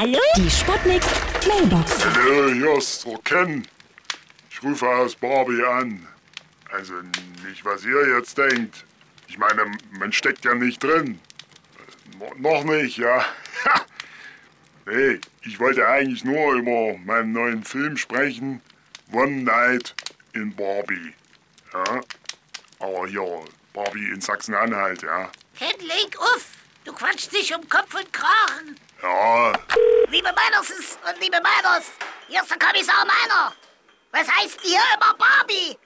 Hallo? 0.00 0.18
Die 0.34 0.48
Sputnik 0.50 1.02
Mailbox. 1.46 2.06
Hallo, 2.06 2.50
hier 2.54 2.78
ist 2.78 3.04
der 3.04 3.18
Ken. 3.18 3.68
Ich 4.50 4.62
rufe 4.62 4.88
aus 4.88 5.14
Barbie 5.14 5.62
an. 5.62 6.08
Also 6.72 6.94
nicht, 7.46 7.62
was 7.66 7.84
ihr 7.84 8.16
jetzt 8.16 8.38
denkt. 8.38 8.86
Ich 9.28 9.36
meine, 9.36 9.70
man 9.90 10.10
steckt 10.10 10.46
ja 10.46 10.54
nicht 10.54 10.82
drin. 10.82 11.20
No, 12.18 12.32
noch 12.38 12.64
nicht, 12.64 12.96
ja. 12.96 13.26
nee, 14.86 15.20
ich 15.42 15.60
wollte 15.60 15.86
eigentlich 15.86 16.24
nur 16.24 16.54
über 16.54 16.96
meinen 17.04 17.32
neuen 17.32 17.62
Film 17.62 17.98
sprechen. 17.98 18.62
One 19.12 19.42
Night 19.42 19.94
in 20.32 20.56
Barbie. 20.56 21.12
Ja. 21.74 22.00
Aber 22.78 23.06
hier, 23.06 23.44
Barbie 23.74 24.08
in 24.14 24.22
Sachsen-Anhalt, 24.22 25.02
ja. 25.02 25.30
Ken, 25.58 25.78
leg 25.80 26.18
auf! 26.18 26.46
Du 26.86 26.94
quatschst 26.94 27.34
dich 27.34 27.54
um 27.54 27.68
Kopf 27.68 27.94
und 27.94 28.10
Kragen. 28.14 28.79
Meiners 30.60 30.98
und 31.08 31.20
liebe 31.22 31.40
Meiners, 31.40 31.86
hier 32.28 32.42
ist 32.42 32.50
der 32.50 32.58
Kommissar 32.58 33.06
Meiner. 33.06 33.54
Was 34.12 34.28
heißt 34.28 34.60
hier 34.60 34.80
immer 34.94 35.14
Barbie? 35.14 35.78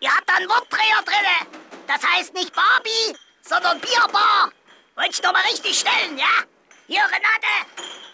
Ihr 0.00 0.14
habt 0.14 0.28
da 0.28 0.34
einen 0.34 0.48
Wortdreher 0.48 1.02
drinne. 1.04 1.58
Das 1.86 2.02
heißt 2.06 2.34
nicht 2.34 2.54
Barbie, 2.54 3.16
sondern 3.40 3.80
Bierbar. 3.80 4.52
Wollt 4.96 5.10
ich 5.10 5.22
noch 5.22 5.32
mal 5.32 5.42
richtig 5.50 5.78
stellen, 5.78 6.18
ja? 6.18 6.44
Hier, 6.86 7.02
Renate, 7.02 7.66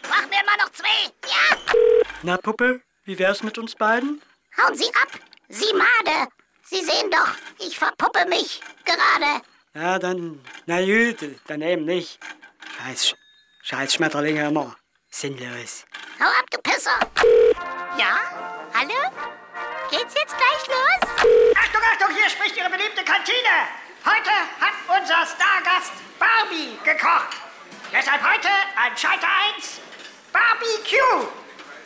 mach 0.08 0.22
mir 0.28 0.44
mal 0.44 0.56
noch 0.58 0.70
zwei. 0.70 1.06
Ja? 1.26 1.74
Na, 2.22 2.36
Puppe, 2.36 2.82
wie 3.04 3.18
wär's 3.18 3.42
mit 3.42 3.58
uns 3.58 3.74
beiden? 3.74 4.22
Hauen 4.58 4.76
Sie 4.76 4.88
ab, 5.02 5.08
Sie 5.48 5.72
Made. 5.74 6.28
Sie 6.62 6.84
sehen 6.84 7.10
doch, 7.10 7.34
ich 7.58 7.76
verpuppe 7.78 8.26
mich 8.28 8.60
gerade. 8.84 9.42
Ja, 9.74 9.98
dann, 9.98 10.44
na 10.66 10.80
gut, 10.84 11.18
dann 11.48 11.62
eben 11.62 11.84
nicht. 11.84 12.20
Scheiß, 12.78 13.14
scheiß 13.62 13.94
Schmetterlinge 13.94 14.46
immer. 14.46 14.76
Sinnlos. 15.10 15.86
Hau 16.18 16.24
ab, 16.24 16.46
du 16.50 16.58
Pisser. 16.62 16.98
Ja? 17.98 18.16
Hallo? 18.72 19.00
Geht's 19.90 20.14
jetzt 20.14 20.34
gleich 20.34 20.64
los? 20.66 21.10
Achtung, 21.60 21.82
Achtung, 21.92 22.16
hier 22.16 22.30
spricht 22.30 22.56
Ihre 22.56 22.70
beliebte 22.70 23.04
Kantine. 23.04 23.68
Heute 24.02 24.32
hat 24.58 24.76
unser 24.88 25.26
Stargast 25.28 25.92
Barbie 26.18 26.78
gekocht. 26.84 27.36
Deshalb 27.92 28.22
heute 28.22 28.48
ein 28.80 28.96
Schalter 28.96 29.28
1, 29.56 29.80
Barbecue. 30.32 31.28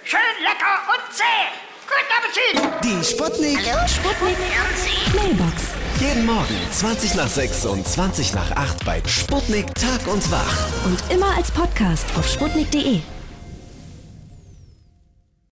Schön 0.05 0.20
lecker 0.42 0.78
und 0.95 1.12
zäh. 1.12 1.51
Guten 1.91 2.12
Appetit. 2.14 2.84
Die 2.84 3.05
Sputnik. 3.05 3.58
Sputnik 3.89 4.39
Mailbox. 5.12 5.75
Jeden 5.98 6.25
Morgen 6.25 6.56
20 6.70 7.14
nach 7.17 7.28
6 7.28 7.67
und 7.67 7.86
20 7.86 8.33
nach 8.34 8.53
8 8.53 8.84
bei 8.84 9.03
Sputnik 9.06 9.75
Tag 9.75 10.06
und 10.06 10.31
Wach. 10.31 10.84
Und 10.84 11.03
immer 11.11 11.34
als 11.36 11.51
Podcast 11.51 12.06
auf 12.17 12.28
sputnik.de. 12.28 13.03